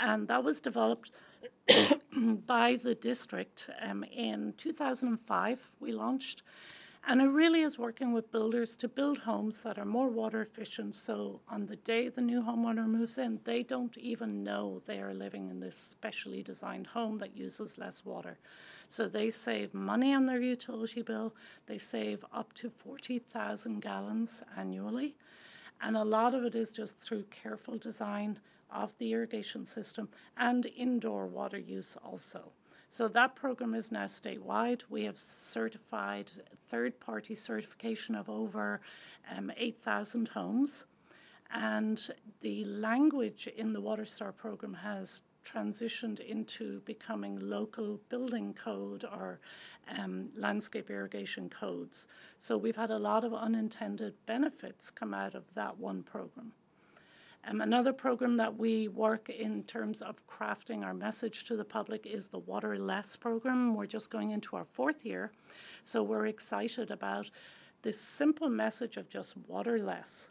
And 0.00 0.28
that 0.28 0.44
was 0.44 0.60
developed 0.60 1.10
by 2.46 2.76
the 2.76 2.94
district 2.94 3.68
um, 3.82 4.04
in 4.04 4.54
2005. 4.56 5.70
We 5.80 5.92
launched. 5.92 6.42
And 7.08 7.20
it 7.20 7.28
really 7.28 7.62
is 7.62 7.78
working 7.78 8.12
with 8.12 8.32
builders 8.32 8.76
to 8.78 8.88
build 8.88 9.18
homes 9.18 9.60
that 9.60 9.78
are 9.78 9.84
more 9.84 10.08
water 10.08 10.42
efficient. 10.42 10.96
So 10.96 11.40
on 11.48 11.66
the 11.66 11.76
day 11.76 12.08
the 12.08 12.20
new 12.20 12.42
homeowner 12.42 12.84
moves 12.84 13.16
in, 13.16 13.38
they 13.44 13.62
don't 13.62 13.96
even 13.96 14.42
know 14.42 14.82
they 14.86 15.00
are 15.00 15.14
living 15.14 15.48
in 15.48 15.60
this 15.60 15.76
specially 15.76 16.42
designed 16.42 16.88
home 16.88 17.18
that 17.18 17.36
uses 17.36 17.78
less 17.78 18.04
water. 18.04 18.38
So 18.88 19.06
they 19.06 19.30
save 19.30 19.72
money 19.72 20.12
on 20.12 20.26
their 20.26 20.40
utility 20.40 21.02
bill. 21.02 21.32
They 21.66 21.78
save 21.78 22.24
up 22.32 22.52
to 22.54 22.70
40,000 22.70 23.80
gallons 23.80 24.42
annually. 24.56 25.14
And 25.80 25.96
a 25.96 26.02
lot 26.02 26.34
of 26.34 26.42
it 26.44 26.56
is 26.56 26.72
just 26.72 26.98
through 26.98 27.26
careful 27.30 27.78
design 27.78 28.40
of 28.68 28.98
the 28.98 29.12
irrigation 29.12 29.64
system 29.64 30.08
and 30.36 30.66
indoor 30.76 31.28
water 31.28 31.58
use 31.58 31.96
also. 32.04 32.50
So 32.88 33.08
that 33.08 33.36
program 33.36 33.74
is 33.74 33.92
now 33.92 34.04
statewide. 34.04 34.82
We 34.88 35.04
have 35.04 35.18
certified 35.18 36.30
third 36.68 36.98
party 37.00 37.34
certification 37.34 38.14
of 38.14 38.28
over 38.28 38.80
um, 39.36 39.52
8,000 39.56 40.28
homes. 40.28 40.86
And 41.52 42.00
the 42.40 42.64
language 42.64 43.48
in 43.56 43.72
the 43.72 43.82
WaterStar 43.82 44.34
program 44.36 44.74
has 44.74 45.20
transitioned 45.44 46.20
into 46.20 46.80
becoming 46.80 47.38
local 47.38 48.00
building 48.08 48.52
code 48.52 49.04
or 49.04 49.38
um, 49.96 50.30
landscape 50.36 50.90
irrigation 50.90 51.48
codes. 51.48 52.08
So 52.38 52.58
we've 52.58 52.76
had 52.76 52.90
a 52.90 52.98
lot 52.98 53.24
of 53.24 53.32
unintended 53.32 54.14
benefits 54.26 54.90
come 54.90 55.14
out 55.14 55.34
of 55.34 55.44
that 55.54 55.78
one 55.78 56.02
program. 56.02 56.52
Um, 57.48 57.60
another 57.60 57.92
program 57.92 58.36
that 58.38 58.58
we 58.58 58.88
work 58.88 59.28
in 59.28 59.62
terms 59.64 60.02
of 60.02 60.26
crafting 60.26 60.84
our 60.84 60.94
message 60.94 61.44
to 61.44 61.56
the 61.56 61.64
public 61.64 62.04
is 62.04 62.26
the 62.26 62.40
Water 62.40 62.76
Less 62.76 63.14
program. 63.14 63.74
We're 63.74 63.86
just 63.86 64.10
going 64.10 64.32
into 64.32 64.56
our 64.56 64.64
fourth 64.64 65.04
year, 65.04 65.30
so 65.84 66.02
we're 66.02 66.26
excited 66.26 66.90
about 66.90 67.30
this 67.82 68.00
simple 68.00 68.48
message 68.48 68.96
of 68.96 69.08
just 69.08 69.36
water 69.46 69.78
less. 69.78 70.30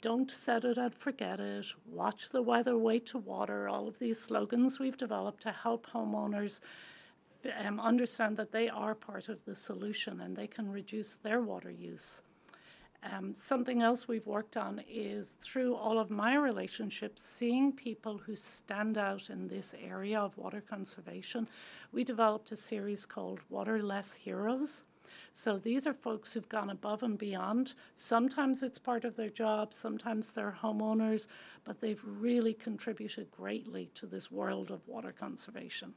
Don't 0.00 0.28
set 0.28 0.64
it 0.64 0.76
and 0.76 0.92
forget 0.92 1.38
it. 1.38 1.66
Watch 1.86 2.30
the 2.30 2.42
weather, 2.42 2.76
wait 2.76 3.06
to 3.06 3.18
water. 3.18 3.68
All 3.68 3.86
of 3.86 4.00
these 4.00 4.20
slogans 4.20 4.80
we've 4.80 4.96
developed 4.96 5.42
to 5.44 5.52
help 5.52 5.86
homeowners 5.86 6.60
um, 7.64 7.78
understand 7.78 8.36
that 8.38 8.50
they 8.50 8.68
are 8.68 8.96
part 8.96 9.28
of 9.28 9.44
the 9.44 9.54
solution 9.54 10.20
and 10.20 10.36
they 10.36 10.48
can 10.48 10.70
reduce 10.70 11.14
their 11.14 11.40
water 11.40 11.70
use. 11.70 12.22
Um, 13.12 13.34
something 13.34 13.82
else 13.82 14.08
we've 14.08 14.26
worked 14.26 14.56
on 14.56 14.82
is 14.88 15.36
through 15.40 15.76
all 15.76 15.98
of 15.98 16.10
my 16.10 16.34
relationships, 16.34 17.22
seeing 17.22 17.72
people 17.72 18.18
who 18.18 18.34
stand 18.34 18.98
out 18.98 19.30
in 19.30 19.46
this 19.46 19.74
area 19.80 20.18
of 20.18 20.36
water 20.36 20.60
conservation. 20.60 21.46
We 21.92 22.02
developed 22.04 22.50
a 22.52 22.56
series 22.56 23.06
called 23.06 23.40
Water 23.48 23.82
Less 23.82 24.14
Heroes. 24.14 24.84
So 25.32 25.56
these 25.58 25.86
are 25.86 25.94
folks 25.94 26.32
who've 26.32 26.48
gone 26.48 26.70
above 26.70 27.02
and 27.04 27.16
beyond. 27.16 27.74
Sometimes 27.94 28.62
it's 28.62 28.78
part 28.78 29.04
of 29.04 29.14
their 29.14 29.30
job, 29.30 29.72
sometimes 29.72 30.30
they're 30.30 30.56
homeowners, 30.62 31.28
but 31.64 31.80
they've 31.80 32.02
really 32.04 32.54
contributed 32.54 33.30
greatly 33.30 33.90
to 33.94 34.06
this 34.06 34.32
world 34.32 34.70
of 34.70 34.86
water 34.88 35.12
conservation. 35.12 35.94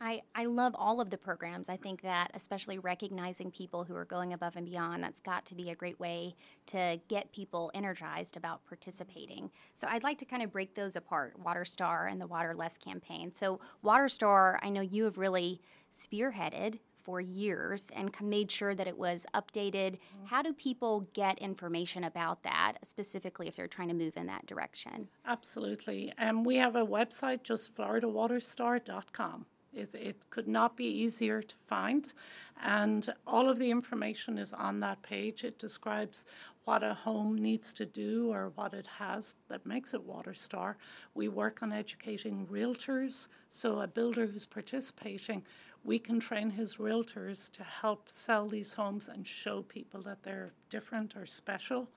I, 0.00 0.22
I 0.34 0.44
love 0.44 0.74
all 0.76 1.00
of 1.00 1.10
the 1.10 1.18
programs. 1.18 1.68
I 1.68 1.76
think 1.76 2.02
that, 2.02 2.30
especially 2.34 2.78
recognizing 2.78 3.50
people 3.50 3.84
who 3.84 3.94
are 3.94 4.04
going 4.04 4.32
above 4.32 4.56
and 4.56 4.66
beyond, 4.66 5.02
that's 5.02 5.20
got 5.20 5.44
to 5.46 5.54
be 5.54 5.70
a 5.70 5.74
great 5.74 5.98
way 5.98 6.36
to 6.66 7.00
get 7.08 7.32
people 7.32 7.70
energized 7.74 8.36
about 8.36 8.64
participating. 8.66 9.50
So, 9.74 9.88
I'd 9.90 10.04
like 10.04 10.18
to 10.18 10.24
kind 10.24 10.42
of 10.42 10.52
break 10.52 10.74
those 10.74 10.96
apart 10.96 11.38
Water 11.38 11.64
Star 11.64 12.06
and 12.06 12.20
the 12.20 12.26
Water 12.26 12.54
Less 12.54 12.78
campaign. 12.78 13.32
So, 13.32 13.60
Water 13.82 14.08
Star, 14.08 14.60
I 14.62 14.70
know 14.70 14.80
you 14.80 15.04
have 15.04 15.18
really 15.18 15.60
spearheaded 15.92 16.78
for 17.08 17.22
years 17.22 17.90
and 17.96 18.12
made 18.20 18.50
sure 18.50 18.74
that 18.74 18.86
it 18.86 18.98
was 18.98 19.24
updated. 19.34 19.92
Mm-hmm. 19.92 20.26
How 20.26 20.42
do 20.42 20.52
people 20.52 21.08
get 21.14 21.38
information 21.38 22.04
about 22.04 22.42
that, 22.42 22.74
specifically 22.84 23.48
if 23.48 23.56
they're 23.56 23.66
trying 23.66 23.88
to 23.88 23.94
move 23.94 24.18
in 24.18 24.26
that 24.26 24.44
direction? 24.44 25.08
Absolutely. 25.26 26.12
Um, 26.18 26.44
we 26.44 26.56
have 26.56 26.76
a 26.76 26.84
website, 26.84 27.44
just 27.44 27.74
floridawaterstar.com. 27.74 29.46
It, 29.72 29.94
it 29.94 30.30
could 30.30 30.48
not 30.48 30.76
be 30.76 30.84
easier 30.84 31.42
to 31.42 31.56
find. 31.56 32.12
And 32.62 33.12
all 33.26 33.48
of 33.48 33.58
the 33.58 33.70
information 33.70 34.38
is 34.38 34.52
on 34.52 34.80
that 34.80 35.02
page. 35.02 35.44
It 35.44 35.58
describes 35.58 36.24
what 36.64 36.82
a 36.82 36.92
home 36.92 37.36
needs 37.36 37.72
to 37.72 37.86
do 37.86 38.30
or 38.30 38.52
what 38.54 38.74
it 38.74 38.86
has 38.98 39.36
that 39.48 39.64
makes 39.64 39.94
it 39.94 40.06
WaterStar. 40.06 40.74
We 41.14 41.28
work 41.28 41.62
on 41.62 41.72
educating 41.72 42.46
realtors. 42.46 43.28
So, 43.48 43.80
a 43.80 43.86
builder 43.86 44.26
who's 44.26 44.44
participating, 44.44 45.44
we 45.84 45.98
can 45.98 46.20
train 46.20 46.50
his 46.50 46.76
realtors 46.76 47.50
to 47.52 47.62
help 47.62 48.10
sell 48.10 48.48
these 48.48 48.74
homes 48.74 49.08
and 49.08 49.26
show 49.26 49.62
people 49.62 50.02
that 50.02 50.22
they're 50.22 50.52
different 50.68 51.16
or 51.16 51.24
special. 51.24 51.88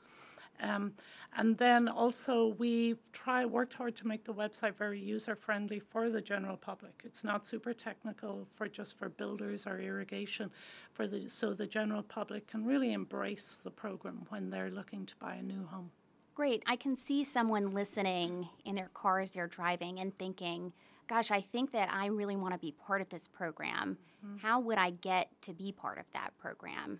Um, 0.60 0.93
and 1.36 1.58
then 1.58 1.88
also 1.88 2.55
we've 2.58 3.00
tried 3.12 3.46
worked 3.46 3.74
hard 3.74 3.96
to 3.98 4.08
make 4.08 4.25
the 4.25 4.34
website 4.34 4.75
very 4.75 5.00
user 5.00 5.36
friendly 5.36 5.79
for 5.79 6.10
the 6.10 6.22
general 6.22 6.58
public. 6.58 7.01
It's 7.03 7.24
not 7.24 7.46
super 7.46 7.74
technical 7.74 8.48
for 8.55 8.67
just 8.67 8.98
for 8.98 9.10
builders 9.10 9.65
or 9.65 9.79
irrigation, 9.79 10.51
for 10.91 11.08
the 11.08 11.29
so 11.29 11.53
the 11.53 11.67
general 11.67 12.03
public 12.03 12.48
can 12.48 12.65
really 12.65 12.93
embrace 12.93 13.62
the 13.63 13.72
program 13.72 14.25
when 14.29 14.50
they're 14.50 14.70
looking 14.70 15.05
to 15.05 15.15
buy 15.17 15.36
a 15.36 15.41
new 15.41 15.65
home. 15.65 15.91
Great. 16.36 16.63
I 16.65 16.75
can 16.75 16.96
see 16.96 17.24
someone 17.24 17.72
listening 17.72 18.50
in 18.65 18.75
their 18.75 18.89
car 18.93 19.20
as 19.20 19.31
they're 19.31 19.48
driving 19.48 20.00
and 20.00 20.17
thinking, 20.17 20.74
gosh, 21.08 21.29
I 21.29 21.41
think 21.41 21.72
that 21.72 21.91
I 21.91 22.08
really 22.08 22.36
want 22.36 22.53
to 22.53 22.60
be 22.60 22.72
part 22.72 23.01
of 23.01 23.10
this 23.10 23.27
program. 23.27 23.98
Mm-hmm. 24.25 24.38
How 24.38 24.60
would 24.60 24.77
I 24.77 24.91
get 24.91 25.29
to 25.43 25.53
be 25.53 25.72
part 25.72 25.98
of 25.98 26.05
that 26.13 26.31
program? 26.39 27.00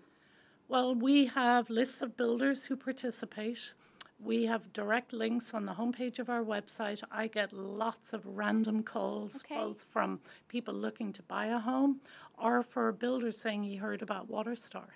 Well, 0.72 0.94
we 0.94 1.26
have 1.26 1.68
lists 1.68 2.00
of 2.00 2.16
builders 2.16 2.64
who 2.64 2.76
participate. 2.76 3.74
We 4.18 4.46
have 4.46 4.72
direct 4.72 5.12
links 5.12 5.52
on 5.52 5.66
the 5.66 5.74
homepage 5.74 6.18
of 6.18 6.30
our 6.30 6.42
website. 6.42 7.02
I 7.12 7.26
get 7.26 7.52
lots 7.52 8.14
of 8.14 8.24
random 8.24 8.82
calls, 8.82 9.44
okay. 9.44 9.56
both 9.56 9.82
from 9.82 10.18
people 10.48 10.72
looking 10.72 11.12
to 11.12 11.22
buy 11.24 11.48
a 11.48 11.58
home 11.58 12.00
or 12.38 12.62
for 12.62 12.90
builders 12.90 13.36
saying 13.36 13.64
he 13.64 13.76
heard 13.76 14.00
about 14.00 14.30
WaterStar. 14.30 14.86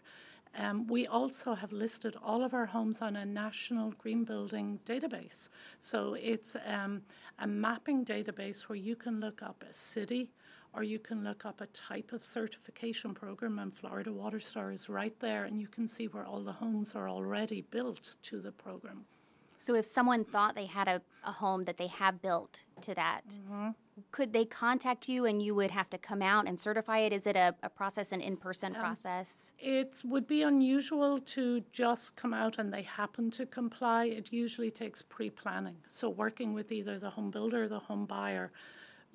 Um, 0.56 0.87
we 0.87 1.06
also 1.06 1.52
have 1.52 1.73
listed 1.73 2.16
all 2.25 2.42
of 2.42 2.54
our 2.54 2.64
homes 2.64 3.02
on 3.02 3.14
a 3.14 3.26
national 3.26 3.90
green 3.99 4.25
building 4.25 4.80
database. 4.87 5.50
So 5.78 6.14
it's 6.14 6.56
um, 6.64 7.02
a 7.38 7.47
mapping 7.47 8.02
database 8.02 8.62
where 8.62 8.76
you 8.76 8.97
can 8.97 9.21
look 9.21 9.42
up 9.42 9.62
a 9.71 9.75
city, 9.75 10.30
or 10.76 10.83
you 10.83 10.99
can 10.99 11.25
look 11.25 11.47
up 11.47 11.62
a 11.62 11.66
type 11.66 12.12
of 12.12 12.23
certification 12.23 13.14
program, 13.14 13.59
and 13.59 13.75
Florida 13.75 14.12
Water 14.12 14.38
Star 14.38 14.71
is 14.71 14.88
right 14.90 15.18
there, 15.21 15.45
and 15.45 15.59
you 15.59 15.66
can 15.66 15.88
see 15.88 16.06
where 16.06 16.26
all 16.26 16.40
the 16.40 16.52
homes 16.52 16.95
are 16.95 17.09
already 17.09 17.62
built 17.62 18.16
to 18.25 18.40
the 18.40 18.52
program. 18.52 19.06
So, 19.59 19.75
if 19.75 19.87
someone 19.87 20.23
thought 20.23 20.54
they 20.54 20.66
had 20.66 20.87
a, 20.87 21.00
a 21.25 21.33
home 21.33 21.64
that 21.64 21.78
they 21.78 21.87
have 21.87 22.21
built 22.21 22.64
to 22.83 22.95
that, 22.95 23.23
mm-hmm. 23.30 23.71
could 24.12 24.35
they 24.35 24.45
contact 24.45 25.09
you 25.09 25.25
and 25.25 25.40
you 25.40 25.54
would 25.54 25.71
have 25.71 25.88
to 25.90 25.99
come 25.99 26.21
out 26.21 26.47
and 26.47 26.61
certify 26.61 26.99
it? 26.99 27.12
Is 27.14 27.26
it 27.26 27.37
a, 27.37 27.54
a 27.62 27.71
process, 27.71 28.12
an 28.12 28.21
in 28.21 28.37
person 28.37 28.76
um, 28.76 28.83
process? 28.83 29.52
It 29.59 30.02
would 30.04 30.26
be 30.26 30.42
unusual 30.42 31.18
to 31.18 31.62
just 31.73 32.16
come 32.16 32.35
out 32.35 32.59
and 32.59 32.71
they 32.71 32.83
happen 32.83 33.30
to 33.30 33.47
comply. 33.47 34.04
It 34.04 34.28
usually 34.30 34.71
takes 34.71 35.00
pre 35.00 35.30
planning. 35.30 35.76
So, 35.88 36.11
working 36.11 36.52
with 36.52 36.71
either 36.71 36.99
the 36.99 37.11
home 37.11 37.30
builder 37.30 37.64
or 37.64 37.68
the 37.68 37.78
home 37.78 38.04
buyer 38.04 38.52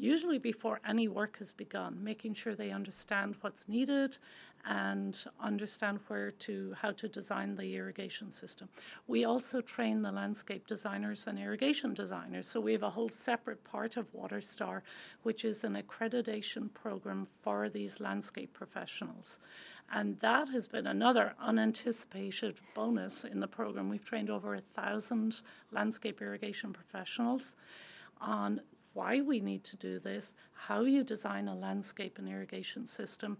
usually 0.01 0.39
before 0.39 0.79
any 0.87 1.07
work 1.07 1.37
has 1.37 1.53
begun, 1.53 2.03
making 2.03 2.33
sure 2.33 2.55
they 2.55 2.71
understand 2.71 3.35
what's 3.41 3.69
needed 3.69 4.17
and 4.65 5.25
understand 5.39 5.99
where 6.07 6.31
to 6.31 6.75
how 6.81 6.91
to 6.91 7.07
design 7.07 7.55
the 7.55 7.75
irrigation 7.75 8.31
system. 8.31 8.69
We 9.07 9.25
also 9.25 9.61
train 9.61 10.01
the 10.01 10.11
landscape 10.11 10.67
designers 10.67 11.25
and 11.27 11.39
irrigation 11.39 11.93
designers. 11.93 12.47
So 12.47 12.59
we 12.59 12.73
have 12.73 12.83
a 12.83 12.89
whole 12.89 13.09
separate 13.09 13.63
part 13.63 13.97
of 13.97 14.11
WaterStar, 14.13 14.81
which 15.23 15.45
is 15.45 15.63
an 15.63 15.81
accreditation 15.81 16.73
program 16.73 17.25
for 17.25 17.69
these 17.69 17.99
landscape 17.99 18.53
professionals. 18.53 19.39
And 19.93 20.19
that 20.19 20.49
has 20.49 20.67
been 20.67 20.87
another 20.87 21.33
unanticipated 21.39 22.55
bonus 22.73 23.23
in 23.23 23.39
the 23.39 23.47
program. 23.47 23.89
We've 23.89 24.05
trained 24.05 24.29
over 24.29 24.55
a 24.55 24.61
thousand 24.61 25.41
landscape 25.71 26.21
irrigation 26.21 26.71
professionals 26.71 27.55
on 28.21 28.61
why 28.93 29.21
we 29.21 29.39
need 29.39 29.63
to 29.65 29.77
do 29.77 29.99
this, 29.99 30.35
how 30.53 30.81
you 30.81 31.03
design 31.03 31.47
a 31.47 31.55
landscape 31.55 32.17
and 32.17 32.27
irrigation 32.27 32.85
system. 32.85 33.37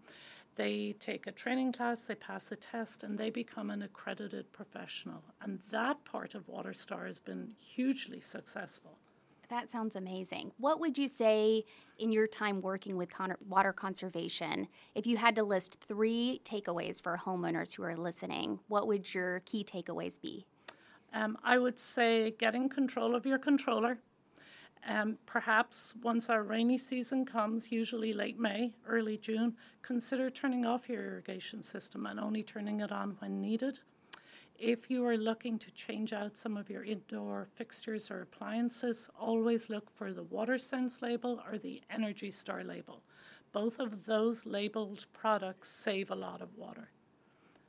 They 0.55 0.96
take 1.00 1.27
a 1.27 1.31
training 1.31 1.72
class, 1.72 2.03
they 2.03 2.15
pass 2.15 2.51
a 2.51 2.55
test, 2.55 3.03
and 3.03 3.17
they 3.17 3.29
become 3.29 3.70
an 3.70 3.81
accredited 3.81 4.51
professional. 4.51 5.24
And 5.41 5.60
that 5.72 6.03
part 6.03 6.36
of 6.36 6.48
WaterStar 6.48 7.08
has 7.08 7.20
been 7.20 7.53
hugely 7.58 8.20
successful. 8.20 8.98
That 9.50 9.70
sounds 9.70 9.98
amazing. 9.98 10.53
What 10.58 10.79
would 10.79 10.98
you 10.98 11.10
say 11.10 11.65
in 12.00 12.13
your 12.13 12.25
time 12.25 12.62
working 12.62 12.96
with 12.96 13.13
con- 13.13 13.36
water 13.48 13.74
conservation, 13.74 14.70
if 14.96 15.05
you 15.05 15.17
had 15.17 15.36
to 15.36 15.43
list 15.43 15.77
three 15.86 16.41
takeaways 16.46 17.01
for 17.01 17.17
homeowners 17.17 17.75
who 17.75 17.84
are 17.84 17.98
listening, 17.98 18.60
what 18.70 18.88
would 18.88 19.13
your 19.13 19.41
key 19.41 19.65
takeaways 19.65 20.22
be? 20.22 20.46
Um, 21.13 21.38
I 21.43 21.58
would 21.58 21.77
say 21.77 22.31
getting 22.31 22.70
control 22.70 23.13
of 23.13 23.25
your 23.25 23.38
controller. 23.38 23.98
Um, 24.88 25.17
perhaps 25.25 25.93
once 26.01 26.29
our 26.29 26.43
rainy 26.43 26.77
season 26.77 27.25
comes, 27.25 27.71
usually 27.71 28.13
late 28.13 28.39
May, 28.39 28.73
early 28.88 29.17
June, 29.17 29.55
consider 29.83 30.29
turning 30.29 30.65
off 30.65 30.89
your 30.89 31.03
irrigation 31.03 31.61
system 31.61 32.07
and 32.07 32.19
only 32.19 32.41
turning 32.41 32.79
it 32.79 32.91
on 32.91 33.15
when 33.19 33.39
needed. 33.41 33.79
If 34.57 34.89
you 34.89 35.05
are 35.05 35.17
looking 35.17 35.57
to 35.59 35.71
change 35.71 36.13
out 36.13 36.38
some 36.38 36.57
of 36.57 36.69
your 36.69 36.83
indoor 36.83 37.47
fixtures 37.55 38.11
or 38.11 38.21
appliances, 38.21 39.09
always 39.19 39.69
look 39.69 39.89
for 39.89 40.13
the 40.13 40.23
WaterSense 40.23 41.01
label 41.01 41.41
or 41.50 41.57
the 41.57 41.81
Energy 41.89 42.31
Star 42.31 42.63
label. 42.63 43.03
Both 43.51 43.79
of 43.79 44.05
those 44.05 44.45
labeled 44.45 45.05
products 45.13 45.69
save 45.69 46.09
a 46.09 46.15
lot 46.15 46.41
of 46.41 46.55
water. 46.55 46.89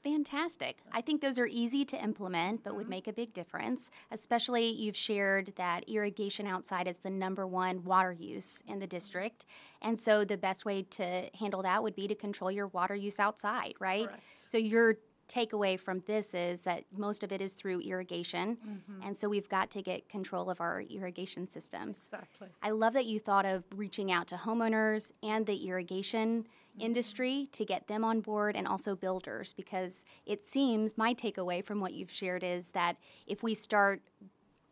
Fantastic. 0.04 0.78
I 0.90 1.00
think 1.00 1.20
those 1.20 1.38
are 1.38 1.46
easy 1.46 1.84
to 1.84 2.02
implement, 2.02 2.64
but 2.64 2.74
would 2.74 2.84
mm-hmm. 2.84 2.90
make 2.90 3.08
a 3.08 3.12
big 3.12 3.32
difference. 3.32 3.90
Especially, 4.10 4.66
you've 4.66 4.96
shared 4.96 5.52
that 5.56 5.88
irrigation 5.88 6.46
outside 6.46 6.88
is 6.88 6.98
the 6.98 7.10
number 7.10 7.46
one 7.46 7.84
water 7.84 8.12
use 8.12 8.62
in 8.66 8.80
the 8.80 8.86
district. 8.86 9.46
And 9.80 9.98
so, 9.98 10.24
the 10.24 10.36
best 10.36 10.64
way 10.64 10.82
to 10.82 11.30
handle 11.38 11.62
that 11.62 11.82
would 11.82 11.94
be 11.94 12.08
to 12.08 12.14
control 12.14 12.50
your 12.50 12.66
water 12.68 12.96
use 12.96 13.20
outside, 13.20 13.74
right? 13.78 14.06
Correct. 14.06 14.22
So, 14.48 14.58
you're 14.58 14.96
takeaway 15.32 15.78
from 15.80 16.02
this 16.06 16.34
is 16.34 16.62
that 16.62 16.84
most 16.96 17.22
of 17.22 17.32
it 17.32 17.40
is 17.40 17.54
through 17.54 17.80
irrigation. 17.80 18.56
Mm-hmm. 18.56 19.06
And 19.06 19.16
so 19.16 19.28
we've 19.28 19.48
got 19.48 19.70
to 19.70 19.82
get 19.82 20.08
control 20.08 20.50
of 20.50 20.60
our 20.60 20.82
irrigation 20.82 21.48
systems. 21.48 22.08
Exactly. 22.12 22.48
I 22.62 22.70
love 22.70 22.92
that 22.94 23.06
you 23.06 23.18
thought 23.18 23.46
of 23.46 23.64
reaching 23.74 24.12
out 24.12 24.26
to 24.28 24.36
homeowners 24.36 25.10
and 25.22 25.46
the 25.46 25.66
irrigation 25.66 26.42
mm-hmm. 26.42 26.48
Industry 26.78 27.48
to 27.52 27.64
get 27.64 27.86
them 27.86 28.04
on 28.04 28.20
board 28.20 28.56
and 28.56 28.66
also 28.66 28.96
builders 28.96 29.52
because 29.52 30.04
it 30.24 30.44
seems 30.44 30.96
my 30.96 31.12
takeaway 31.14 31.64
from 31.64 31.80
what 31.80 31.92
you've 31.92 32.10
shared 32.10 32.42
is 32.42 32.70
that 32.70 32.96
if 33.26 33.42
we 33.42 33.54
start 33.54 34.00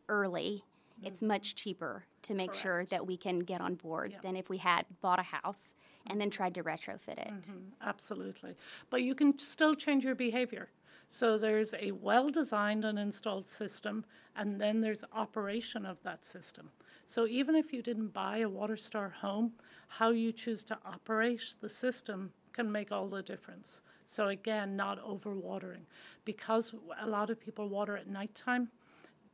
early 0.09 0.64
mm-hmm. 0.97 1.07
it's 1.07 1.23
much 1.23 1.54
cheaper 1.54 2.04
to 2.23 2.35
make 2.35 2.54
sure 2.54 2.85
that 2.87 3.07
we 3.07 3.16
can 3.16 3.40
get 3.40 3.61
on 3.61 3.75
board 3.75 4.12
Yeah. 4.12 4.19
than 4.23 4.37
if 4.37 4.49
we 4.49 4.59
had 4.59 4.85
bought 5.00 5.19
a 5.19 5.23
house 5.23 5.75
and 6.07 6.21
then 6.21 6.28
mm-hmm. 6.28 6.37
tried 6.37 6.54
to 6.54 6.62
retrofit 6.62 7.19
it. 7.19 7.33
Mm-hmm. 7.33 7.59
Absolutely. 7.83 8.54
But 8.88 9.02
you 9.02 9.14
can 9.14 9.38
still 9.38 9.75
change 9.75 10.04
your 10.04 10.14
behavior. 10.14 10.69
So 11.09 11.38
there's 11.38 11.75
a 11.75 11.90
well 11.90 12.30
designed 12.30 12.85
and 12.85 12.99
installed 12.99 13.49
system, 13.49 14.04
and 14.37 14.61
then 14.61 14.80
there's 14.80 15.02
operation 15.12 15.85
of 15.85 16.00
that 16.04 16.25
system. 16.25 16.71
So 17.11 17.26
even 17.26 17.57
if 17.57 17.73
you 17.73 17.83
didn't 17.83 18.12
buy 18.12 18.38
a 18.38 18.49
WaterStar 18.49 19.11
home, 19.11 19.55
how 19.88 20.11
you 20.11 20.31
choose 20.31 20.62
to 20.62 20.79
operate 20.87 21.57
the 21.61 21.69
system 21.69 22.31
can 22.52 22.71
make 22.71 22.93
all 22.93 23.09
the 23.09 23.21
difference. 23.21 23.81
So 24.07 24.29
again, 24.29 24.76
not 24.76 25.05
overwatering. 25.05 25.87
Because 26.25 26.73
a 27.00 27.09
lot 27.09 27.29
of 27.29 27.40
people 27.40 27.69
water 27.69 27.97
at 27.97 28.07
nighttime, 28.07 28.69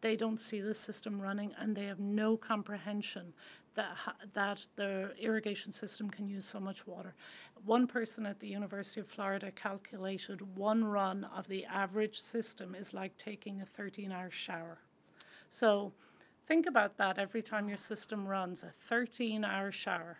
they 0.00 0.16
don't 0.16 0.40
see 0.40 0.62
the 0.62 0.72
system 0.72 1.20
running 1.20 1.52
and 1.60 1.76
they 1.76 1.84
have 1.84 2.00
no 2.00 2.38
comprehension 2.38 3.34
that, 3.74 3.94
ha- 3.94 4.16
that 4.32 4.66
the 4.76 5.12
irrigation 5.20 5.70
system 5.70 6.08
can 6.08 6.26
use 6.26 6.46
so 6.46 6.58
much 6.58 6.86
water. 6.86 7.14
One 7.66 7.86
person 7.86 8.24
at 8.24 8.40
the 8.40 8.48
University 8.48 9.00
of 9.02 9.06
Florida 9.06 9.50
calculated 9.50 10.56
one 10.56 10.82
run 10.82 11.24
of 11.24 11.46
the 11.46 11.66
average 11.66 12.22
system 12.22 12.74
is 12.74 12.94
like 12.94 13.18
taking 13.18 13.60
a 13.60 13.66
13 13.66 14.12
hour 14.12 14.30
shower. 14.30 14.78
So 15.50 15.92
think 16.46 16.66
about 16.66 16.96
that 16.98 17.18
every 17.18 17.42
time 17.42 17.68
your 17.68 17.76
system 17.76 18.26
runs 18.26 18.62
a 18.62 18.70
13 18.70 19.44
hour 19.44 19.72
shower. 19.72 20.16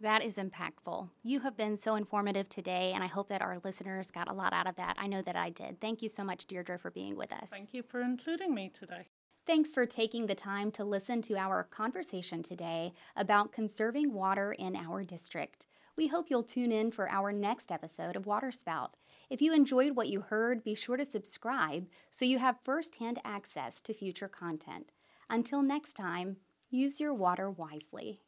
That 0.00 0.24
is 0.24 0.38
impactful. 0.38 1.10
You 1.22 1.40
have 1.40 1.56
been 1.56 1.76
so 1.76 1.94
informative 1.94 2.48
today, 2.48 2.92
and 2.94 3.04
I 3.04 3.06
hope 3.06 3.28
that 3.28 3.42
our 3.42 3.58
listeners 3.64 4.10
got 4.10 4.30
a 4.30 4.32
lot 4.32 4.54
out 4.54 4.66
of 4.66 4.76
that. 4.76 4.96
I 4.98 5.06
know 5.06 5.20
that 5.20 5.36
I 5.36 5.50
did. 5.50 5.78
Thank 5.80 6.00
you 6.00 6.08
so 6.08 6.24
much, 6.24 6.46
Deirdre, 6.46 6.78
for 6.78 6.90
being 6.90 7.16
with 7.16 7.32
us. 7.32 7.50
Thank 7.50 7.74
you 7.74 7.82
for 7.82 8.00
including 8.00 8.54
me 8.54 8.70
today. 8.72 9.08
Thanks 9.46 9.72
for 9.72 9.84
taking 9.84 10.26
the 10.26 10.34
time 10.34 10.70
to 10.72 10.84
listen 10.84 11.20
to 11.22 11.36
our 11.36 11.64
conversation 11.64 12.42
today 12.42 12.92
about 13.16 13.52
conserving 13.52 14.14
water 14.14 14.52
in 14.52 14.74
our 14.74 15.02
district. 15.02 15.66
We 15.96 16.06
hope 16.06 16.30
you'll 16.30 16.44
tune 16.44 16.72
in 16.72 16.92
for 16.92 17.10
our 17.10 17.30
next 17.30 17.70
episode 17.70 18.16
of 18.16 18.24
Waterspout. 18.24 18.92
If 19.28 19.42
you 19.42 19.52
enjoyed 19.52 19.96
what 19.96 20.08
you 20.08 20.22
heard, 20.22 20.64
be 20.64 20.74
sure 20.74 20.96
to 20.96 21.04
subscribe 21.04 21.86
so 22.10 22.24
you 22.24 22.38
have 22.38 22.56
firsthand 22.64 23.18
access 23.24 23.82
to 23.82 23.92
future 23.92 24.28
content. 24.28 24.92
Until 25.30 25.62
next 25.62 25.94
time, 25.94 26.36
use 26.70 27.00
your 27.00 27.14
water 27.14 27.50
wisely. 27.50 28.20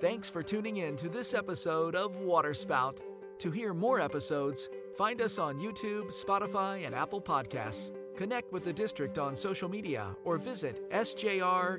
Thanks 0.00 0.30
for 0.30 0.42
tuning 0.42 0.78
in 0.78 0.96
to 0.96 1.08
this 1.08 1.34
episode 1.34 1.94
of 1.94 2.16
Waterspout. 2.16 3.00
To 3.40 3.50
hear 3.50 3.74
more 3.74 4.00
episodes, 4.00 4.68
find 4.96 5.20
us 5.20 5.38
on 5.38 5.58
YouTube, 5.58 6.12
Spotify, 6.12 6.86
and 6.86 6.94
Apple 6.94 7.20
Podcasts. 7.20 7.90
Connect 8.16 8.52
with 8.52 8.64
the 8.64 8.72
district 8.72 9.18
on 9.18 9.36
social 9.36 9.68
media 9.68 10.14
or 10.24 10.38
visit 10.38 10.88
sjrwmd.com 10.92 11.78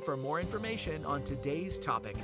for 0.00 0.16
more 0.16 0.40
information 0.40 1.04
on 1.04 1.22
today's 1.22 1.78
topic. 1.78 2.16